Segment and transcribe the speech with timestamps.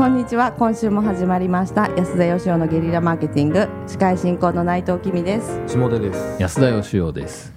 [0.00, 0.50] こんにちは。
[0.52, 1.90] 今週も始まりました。
[1.90, 3.68] 安田義雄のゲリラマーケティング。
[3.86, 5.60] 司会進行の内藤君です。
[5.66, 6.36] 下出です。
[6.40, 7.52] 安田義雄です。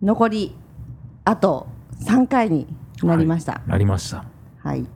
[0.00, 0.54] 残り
[1.24, 1.66] あと
[2.04, 2.68] 3回に
[3.02, 3.62] なりました。
[3.66, 4.24] なりました。
[4.62, 4.86] はい、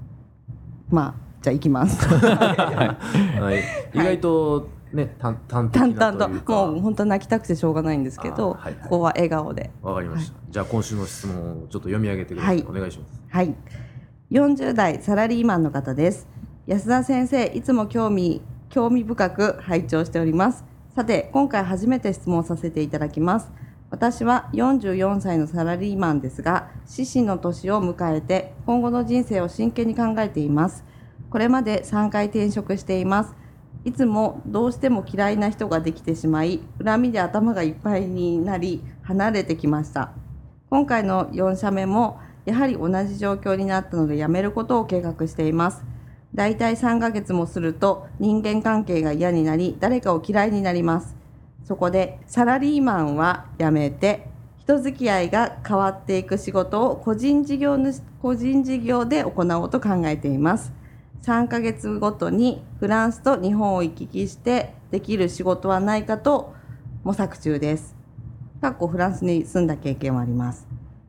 [0.88, 2.06] まあじゃあ行きます。
[2.06, 3.52] は
[3.92, 6.52] い、意外とね淡々的淡々なというか。
[6.52, 6.66] と。
[6.68, 8.74] もう本当泣きたくてしょうがないんですけど、はいはい。
[8.84, 9.72] ここは笑顔で。
[9.82, 12.66] わかりました、じゃあ今週の質問をちょっと読み上げてください、はい。
[12.68, 13.20] お願いします。
[13.28, 13.56] はい。
[14.30, 16.28] 40代サラリーマンの方です
[16.66, 20.64] 安田先生いつも興味興味深く拝聴しております。
[20.94, 23.50] さて今回初めて質問させていただきます。
[23.90, 30.84] 私は44歳のサラリーマンですが獅子の年を迎えて今後の人生を真剣に考えています。
[31.30, 33.34] これまで3回転職しています。
[33.84, 40.12] いつもどうしても嫌いな人ができてしまい恨みで頭がいっぱいになり離れてきました。
[40.68, 45.82] 今回の4社目もやはり同じ状況になったので辞めることを計画しています。
[46.34, 51.16] だいたい3ヶ月もすると人間関係が嫌になり誰かを嫌いになります
[51.64, 54.26] そこでサラリーマンは辞めて
[54.58, 60.72] 人付き合いが変わっていく仕事を個人事業主個人事業で行おうと考えています
[61.22, 66.54] 3ヶ月ごとにフランスと日本を行き来してできる仕事はないかと
[67.04, 67.94] 模索中です。
[68.60, 70.66] かっこフランスに住んだ経験はあります。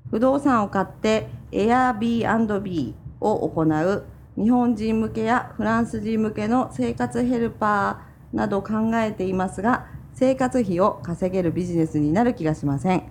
[0.10, 4.04] 不動産を買って Airbnb を行う
[4.38, 13.04] 日本人向けやフランス人向けの生活ヘルパーなどを考えていますが生活費を稼げるビジネスになる気がしません。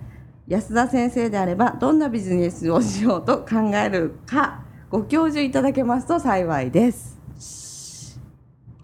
[0.47, 7.17] 安田先生であればどんなビジネスをしようと考えるかご教授いただけますと幸いです。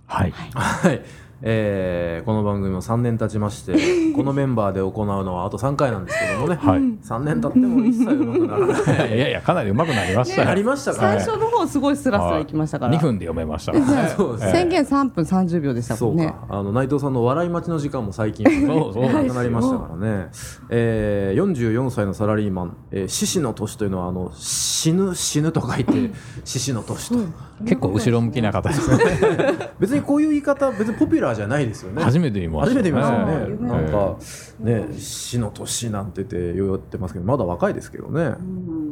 [0.05, 0.31] はい。
[0.31, 1.01] はい、
[1.41, 3.73] えーこの番組も3年経ちまして
[4.15, 6.79] このメンバーで行うのはあと3回なんですけどもね、はい。
[6.79, 9.15] 3年経っても一切うまくならない。
[9.15, 10.47] いやいやかなり上手くなりましたよ。
[10.47, 12.45] なりましたかね最初の方すごいスラスラい。
[12.45, 12.93] きましたから。
[12.97, 13.71] 2分で読めました。
[13.73, 14.51] からねそうですね。
[14.51, 16.27] 宣言3分30秒でしたそうもんね。
[16.27, 16.35] か。
[16.49, 19.03] あの内藤さんの笑い待ちの時間も最近そうそう。
[19.03, 20.29] なくなりましたからね、
[20.69, 26.11] えー、44歳のサラリーマン、えー、獅子の年というのはあの死ぬ死ぬと書いて
[26.45, 27.15] 獅子の年と、
[27.63, 29.03] 結構後ろ向きな方ですね。
[29.79, 32.01] 別にこういう言い方別にポピュラーじゃないですよね。
[32.01, 33.81] 初めて見ました初めて見ましたよね、ええな。
[33.81, 34.15] んか
[34.59, 38.35] ね死の年なんて言って言ってますけどまだ若いですけどね、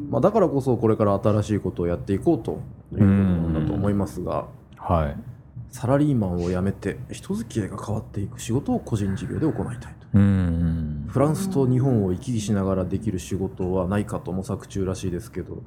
[0.10, 2.60] まあ、だからこそこれから新しいことをやっていこうと
[2.94, 4.46] いうことなんだと思いますが
[4.78, 5.18] はい。
[5.70, 10.08] サラリーマンを辞めて人付き合いが変わっていく仕事を個人事業で行いたいと。
[10.14, 15.64] うんフランスと日本を行き来しながらできる仕事はないかと模索中らしいですけど。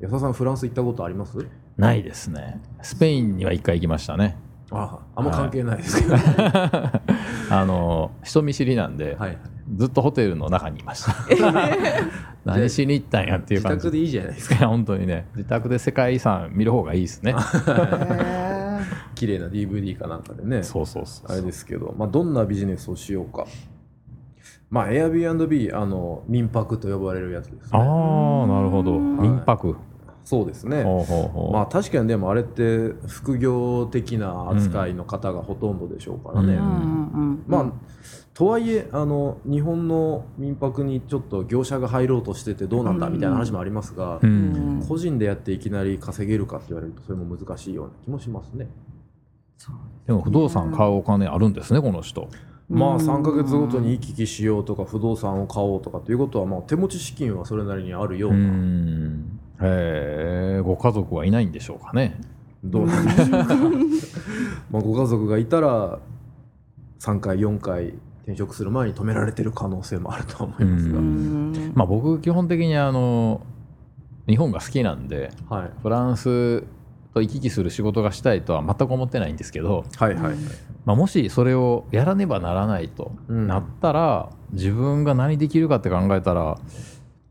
[0.00, 1.38] 安田さんフランス行ったことあります？
[1.76, 2.60] ないですね。
[2.82, 4.36] スペインには1回行きましたね。
[4.70, 6.16] ああんま関係ないですけど、
[7.50, 9.38] あの人見知りなんで、はい、
[9.76, 11.14] ずっとホテルの中にいました。
[12.44, 13.84] 何しに行ったんやっていう自感じ。
[13.84, 14.66] 宅でいいじゃないですか。
[14.66, 17.32] 本当にね自宅で世界遺産見る方がいいですね。
[17.32, 18.80] へ
[19.14, 20.62] 綺麗な DVD かなんかでね。
[20.62, 21.32] そうそうそう。
[21.32, 23.46] あれですけど、まあ、どんなビジネスをしようか。
[24.68, 27.82] まあ、Airbnb、あの、民泊と呼ばれるやつですああ
[28.46, 28.52] ね。
[28.52, 28.98] なるほど。
[28.98, 29.76] 民泊。
[30.24, 30.82] そうですね。
[30.82, 31.52] ほうほうほう。
[31.52, 36.54] まあ、確かにでもあれって副業的な扱いの方がほとんどでしょうからね。
[36.54, 36.70] うんーうん。
[36.70, 37.72] うんまあ、
[38.34, 44.78] とはいえ、あの、日本の民泊にちょっと業者が入ろうとしててどうなんだみたいな話もありますが、ううん。
[44.80, 48.68] ん個人でやっていきなり稼げるかって言われるとそれも難しいような気もしますね。
[50.06, 52.28] でも不動産買うお金あるんですねこの人
[52.68, 59.24] まあ3か月ごとに行き来しようとか不動産を買おうとかということはまあ手持ち資金はそれなりにあるよううな、
[59.62, 62.20] えご家族はいないんでしょうかね。
[62.64, 63.28] どうなんでしょう。
[63.28, 63.54] か
[64.72, 66.00] まあご家族がいたら
[66.98, 67.94] 3回4回
[68.24, 71.00] 転職する前に止められてる可能性もあるとは思いますが、
[71.74, 73.42] まあ僕基本的にあの
[74.28, 76.64] 日本が好きなんではい、フランス
[77.16, 80.36] と行き来する仕事がしたいとは全く思ってないんですけど、はいはいはい。
[80.84, 83.46] まあ、もしそれをやらねばならないとうん。
[83.46, 86.58] なったら、自分が何できるかって考えたら、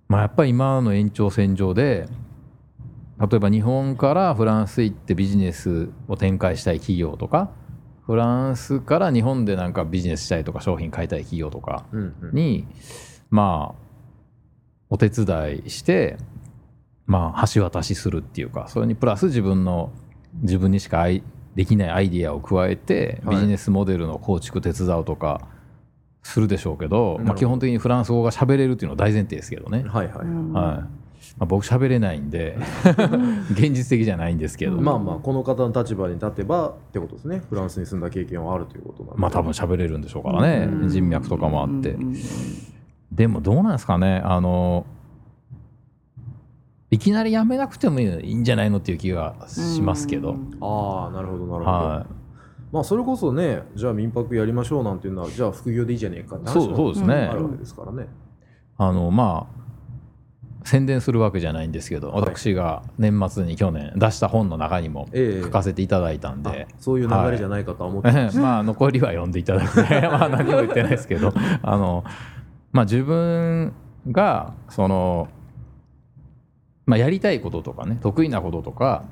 [0.07, 2.07] まあ、やっぱり今の延長線上で
[3.19, 7.49] 例えば日本からフランス行ってビジネスを展開したい企業とか
[8.05, 12.35] フランスから日本でなんかビジネスしたいとか商品買いたい企業とかうんうん。
[12.35, 12.67] に
[13.31, 13.75] まあ
[14.89, 16.17] お手伝いして
[17.07, 19.91] まあ橋渡しするっていうかそれにプラス自分の
[20.41, 21.07] 自分にしか
[21.55, 23.35] できないアイディアを加えてはい。
[23.35, 25.47] ビジネスモデルの構築手伝うとか
[26.23, 27.23] するでしょうけど、なるほど。
[27.25, 30.53] まあ、基本的にフランス語が喋れるっていうのは大前提ですけどね、はいはい、うん。
[30.53, 31.05] はい。
[31.37, 32.57] まあ、僕喋れないんで
[33.51, 37.41] 現実的じゃないんですけど、まあまあこの方の立場に立てばってことですね。
[37.49, 39.21] フランスに住んだ経験はあるということなんで。
[39.21, 40.89] まあ多分喋れるんでしょうからね、うん。
[40.89, 41.97] 人脈とかもあって、
[43.11, 44.21] でもどうなんですかね。
[44.23, 44.85] あの
[46.91, 50.57] いきなりやめなくてもいいんじゃないのっていう気がしますけど、うん。
[50.61, 52.05] ああなるほどなるほど、は
[52.71, 57.13] まあそれこそねじゃあ民泊やりましょうなんていうのはじゃあ副業でいいじゃねえかって話そうそうですね。
[57.15, 58.07] あるわけですからね、
[58.77, 59.65] あのまあ
[60.65, 62.21] 宣伝するわけじゃないんですけど、はい。
[62.21, 65.43] 私が年末に去年出した本の中にもええ。
[65.43, 68.11] 書かせていただいたんで、あそういう流れじゃないかとは思って。
[68.11, 71.33] ました、まあ残りは読んでいただくね まあ何も言ってないですけど。
[71.61, 72.03] あの、
[72.71, 73.73] まあ、自分
[74.11, 75.29] がその、
[76.85, 79.05] まあ、やりたいこととかね得意なこととか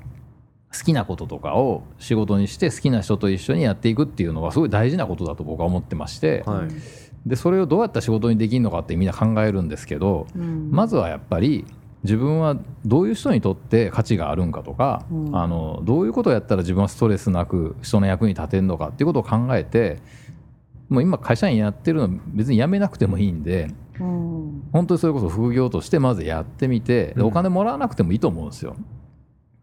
[0.76, 6.68] 好きなこととかを仕事にして好きな人と一緒にやっていくっていうのはすごい大事なことだと僕は思ってまして、はい。
[7.28, 10.70] でそれをどうやったら仕事にできるのかってみんな考えるんですけどうん。
[10.72, 11.64] まずはやっぱり
[12.02, 15.36] 自分はどういう人にとって価値があるんかとか、うん。
[15.36, 19.98] あのどういうことをやったら自分はストレスなく人の役に立てるのかっていうことを考えて
[20.88, 23.70] もう今会社員やってるの別に辞めなくてもいいんで
[24.00, 24.33] うん
[24.74, 28.74] 本当にそれこそ副業としてまずやってみてお金もらわなくてもいいと思うんですよ。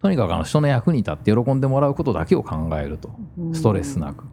[0.01, 3.11] とにかくあの人の役に立って喜んでもらうことだけを考えると
[3.51, 4.23] ストレスなく。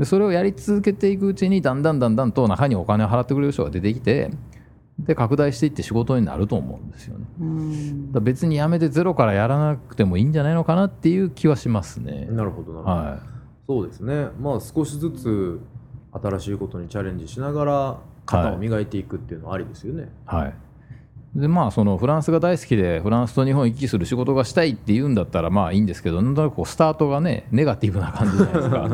[0.00, 4.32] でそれをやり続けていくうちにだんだんだんだんと中にお金を払ってくれる人が出てきて
[4.98, 7.26] で拡大していって仕事になると思うんですよね。
[7.40, 12.26] うんだ別にやめてゼロからやらなくてもいいんじゃないのかなっていう気はしますね。
[12.32, 13.20] なるほどは
[13.68, 15.60] そうですねまあ少しずつ
[16.12, 20.54] 新しいことにチャレンジしながら肩を磨いていくっていうのはありですよね、い、はい
[21.34, 28.90] でまあそのフランスが大好きでフランスと日本を行き来する仕事がしたいって言うんだったらまあいいんですけどなんとなくこうスタートがねネガティブな感じじゃないですか。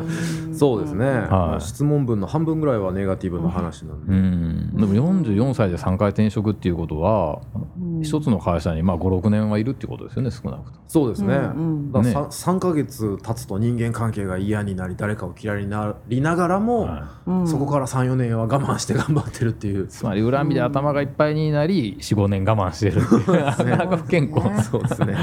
[0.53, 1.65] そうですね、はい。
[1.65, 7.41] 質問文の半分ぐらいはネガティブな話なんで、うん、でも44歳で3回転職っていうことは
[7.81, 8.03] うん。
[8.03, 10.85] 一つの会社にまあ56年はいるっていうことですよね少なくとも。
[10.89, 11.45] そうですね、うんう
[11.89, 11.93] ん。
[11.93, 12.27] だからね。
[12.29, 17.31] 3, ヶ月経つと人間関係が嫌になり誰かを嫌いになりながらも、はい。
[17.31, 17.49] うん。
[17.49, 19.87] そこから34年は我慢して頑張ってるっていう。
[19.87, 21.97] つまり恨みで頭がいっぱいになり
[22.27, 23.45] 45年我慢してるっていう。
[23.45, 24.71] なかなか不健康。
[24.71, 25.17] そうですね。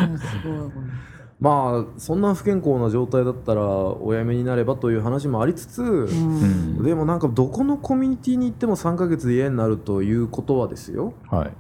[1.40, 6.84] まあそんな不健康な状態だったらお辞めになればという話もありつつ、うん。
[6.84, 11.14] でもなんかどこのコミュニティに行っても3ヶ月で嫌になるということはですよ。
[11.30, 11.52] はい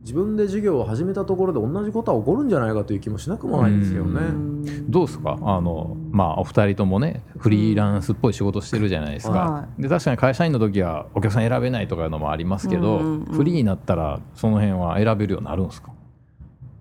[0.00, 4.20] 自分で授業を始めたところで同じことは起こるんじゃないかという気もしなくもないんですよね。
[4.20, 4.90] うん。
[4.90, 5.38] どうですか？
[5.42, 13.34] あの、まあ、お二人ともねフリーランスっぽい仕事してるじゃないですか、はで確かに会社員の時はお客さん選べないとかいうのもありますけど、うんうんうん。
[13.34, 15.92] フリーになったらその辺は選べるようになるんですか、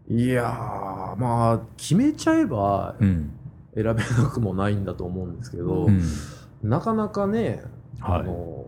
[0.07, 3.31] いやーまあ決めちゃえばうん。
[3.75, 6.01] 選べなくもないんだと思うんですけど、うん。
[6.63, 7.63] なかなかね、
[7.99, 8.19] はい。
[8.21, 8.65] あの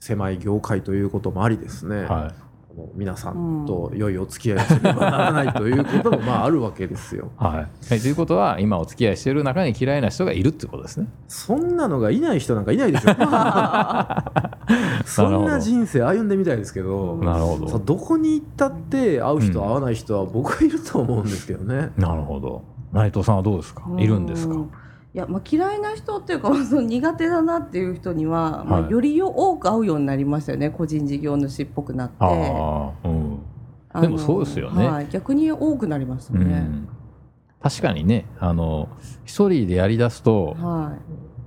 [0.00, 2.30] 狭い業界ということもありですね、はあの
[2.96, 7.30] 皆さんと良いお付き合いをしねばならないということもまああるわけですよ。
[7.40, 7.62] い はいは
[7.96, 11.08] い、ということは今お付き合いしてる中に嫌いな人がいるってことですね。
[11.28, 13.10] そんなのがいない人なんかいないでしょ。
[15.06, 21.90] そんな人生歩んでみたいですけど、なるほどさどこに行ったって会う人、うん会わない人は僕はいると思うんですけどね。
[21.96, 22.62] なるほど
[22.92, 23.82] 内藤さんはどうですか？
[23.98, 24.54] いるんですか？
[24.54, 24.66] う
[25.16, 28.84] いやまあ、嫌いな人っていうか その苦手だなっていう人には、まはい。
[28.84, 30.68] あ、より多く会うようになりましたよね。
[30.68, 32.14] 個人事業主っぽくなって。
[32.18, 33.38] ああうん。
[33.94, 34.86] あのでもそうですよね。
[34.86, 36.88] はい、逆に多くなりましたね、うん、
[37.62, 38.90] 確かにねあの
[39.24, 40.98] 一人でやりだすとはい。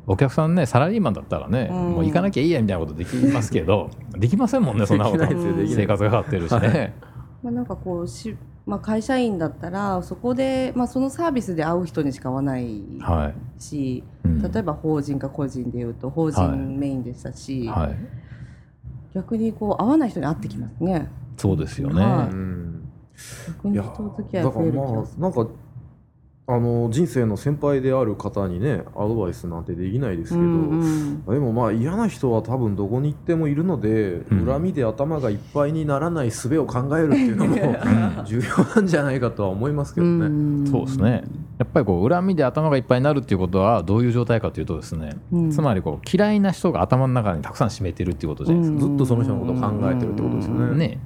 [0.07, 1.77] お客さんねサラリーマンだったらね、うん。
[1.91, 5.23] もう行かなきゃいいやみたいなことできますけどできませんもんねそんなこと。
[5.27, 6.95] 生活がかかってるしね、
[7.43, 8.35] まあ、なんかこうし、
[8.69, 13.61] まあ、会社員だったらそこで、まあ、そのサービスで会う人にしか会わないはい。
[13.61, 14.41] し、うん。
[14.41, 17.95] 例えば法人か個人でいうと法はい人メインでしたし、はい、
[19.15, 21.07] 逆にこう会わない人に会ってきますね。
[21.37, 22.29] そうですよね、
[23.47, 25.47] 逆に人付き合い増える気がますあなんか
[26.51, 31.25] あの人生の先輩である方にねアドバイスなんてできないですけど、うんうん。
[31.25, 34.45] でもまあ嫌な人は多分どこに行ってもいるので、うん。
[34.47, 37.55] 恨みで頭がいっぱいにならない術を考えるっていうのも
[38.25, 40.27] 重要なんじゃないかとは思いますけどね。
[40.27, 40.65] ん。
[40.65, 41.23] そうですね。
[41.59, 45.51] やっぱりこう恨みで頭がいっぱいになるっていうことはどういう状態かというとですね、うん。
[45.51, 50.75] つまりこう嫌いな人が頭の中にたくさん占めてるっていうことじゃないですか、ずっとその人のことを考えてるってことですよね。
[50.75, 50.99] ね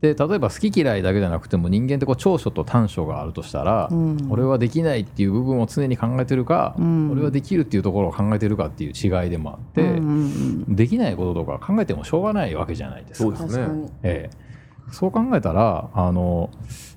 [0.00, 4.28] で例えば好き嫌いだけじゃなくても人間ってこう長所と短所があるとしたら、うん。
[4.30, 7.10] 俺はできないっていう部分を常に考えてるか、うん。
[7.10, 13.36] 俺はできるっていうところを考えてるかっていう違いでもあって、うんうんうんできないこととか考えてもしょうがないわけじゃないですか。
[13.36, 13.90] そうですね。
[14.02, 16.50] ええ、そう考えたらあの、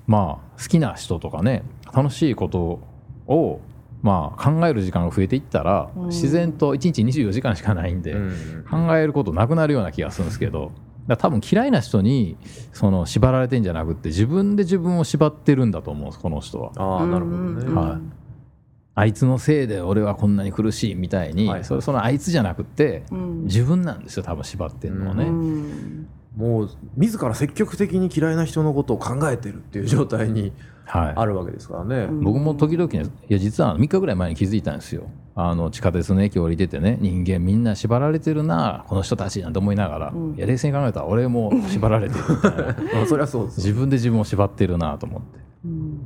[0.06, 2.80] まあ、好きな人とかね楽しいこと
[3.26, 3.60] を、
[4.02, 6.06] まあ、考える時間が増えていったら、うん。
[6.06, 8.64] 自然と1日24時間しかないんで、うん。
[8.70, 10.72] 考えることなくなるような気がするんですけど
[11.06, 12.36] だ多分嫌いな人に
[12.72, 16.72] その縛られてんじゃなくって自分で自分を縛ってるんだと思うこの人は。
[16.76, 17.64] ああなるほどね。
[17.66, 18.24] うんはい
[18.96, 25.24] あいつのせいで俺はこんなに苦しいみたいに、はいそれそのあいつじゃなくってうん自分なんですよ多分縛ってるのはね。
[26.38, 30.52] うんもう自ら積極的に嫌いな人のことを考えてるっていう状態に
[30.86, 31.12] はい。
[31.16, 32.06] あるわけですからね。
[32.06, 35.08] 僕も時々ねいや実は3日ぐらい前に気づいたんですよ。
[35.36, 42.64] あの地下鉄の駅降りててね人間みんな縛られてるなこの人たちなんて思いながら、いや冷静に考えたら俺も縛られてるみたいな。
[42.94, 43.64] まあそりゃそうですよ。
[43.64, 45.44] 自分で自分を縛ってるなと思って。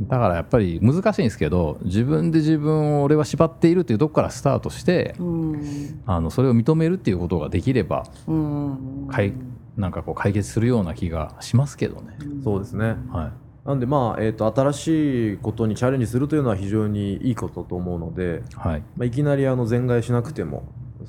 [0.02, 6.00] だからやっぱり難しいんですけど自分で自分を俺は縛っているっていうとこからスタートして、うん。
[6.06, 9.08] あのそれを認めるっていうことができればうん。
[9.10, 9.32] かい
[9.78, 12.18] なんかこう解決するような気がしますけどね。
[12.42, 12.96] そうですね。
[13.10, 20.64] はいなんでまあ、えー、と新しいことにチャレンジするというのは非常にいいことと思うので、はいまあ、いきなりあの全買いしなくても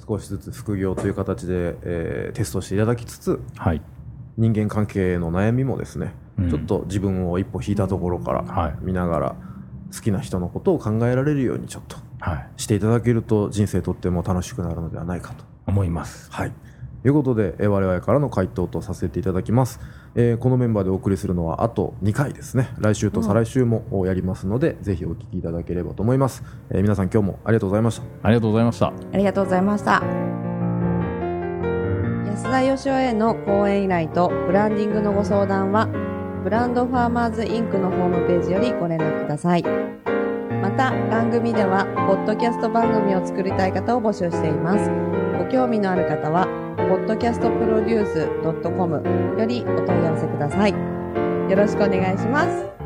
[0.06, 3.82] 少しずつ副業という形で、えーテストしていただきつつはい
[4.38, 9.36] 人間関係の悩みもですね、うんちょっと自分を一歩引いたところからはい見ながら
[9.94, 15.46] 好きな人のことを考えられるようにちょっとはいしていただけると人生とっても楽しくなるのではないかと。
[15.66, 16.30] 思います。
[16.32, 16.56] はいと
[17.06, 19.80] いうことで、えー我々からの回答とさせていただきます、
[20.16, 22.70] えーこのメンバーでお送りするのはあと2回ですね。
[22.80, 28.04] 来週と再来週もやりますので、ぜひお聞きいただければと思います、えー皆さん今日もありがとうございました。
[28.24, 28.88] ありがとうございました。
[28.88, 30.04] ありがとうございました。
[32.28, 35.88] 安田義雄への講演依頼とブランディングのご相談は
[36.44, 39.64] ブランドファーマーズインクのホームページよりご連絡ください。
[40.62, 44.90] また番組ではポッドキャスト番組を作りたい方を募集しています。
[45.38, 46.48] ご興味のある方は
[46.90, 50.72] podcastproduce.com よりお問い合わせください。
[50.72, 50.78] よ
[51.56, 52.79] ろしくお願いします。